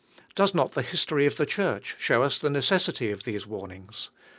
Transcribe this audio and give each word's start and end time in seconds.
Does 0.33 0.55
not 0.55 0.71
the 0.71 0.81
history 0.81 1.27
of 1.27 1.37
the 1.37 1.45
Church 1.45 1.95
show 1.99 2.23
us 2.23 2.39
the 2.39 2.49
necessity 2.49 3.11
of 3.11 3.23
these 3.23 3.45
warnings? 3.45 4.09